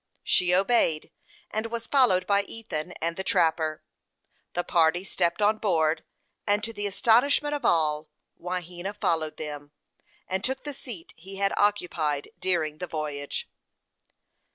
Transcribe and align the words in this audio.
She 0.23 0.51
obeyed, 0.55 1.11
and 1.51 1.67
was 1.67 1.85
followed 1.85 2.25
by 2.25 2.41
Ethan 2.45 2.93
and 2.93 3.17
the 3.17 3.23
trapper. 3.23 3.83
The 4.53 4.63
party 4.63 5.03
stepped 5.03 5.43
on 5.43 5.59
board, 5.59 6.03
and 6.47 6.63
to 6.63 6.73
the 6.73 6.87
astonishment 6.87 7.53
of 7.53 7.63
all, 7.63 8.09
Wahena 8.35 8.95
followed 8.95 9.37
them, 9.37 9.73
and 10.27 10.43
took 10.43 10.63
the 10.63 10.73
seat 10.73 11.13
he 11.17 11.35
had 11.35 11.53
occupied 11.55 12.29
during 12.39 12.79
the 12.79 12.87
voyage. 12.87 13.47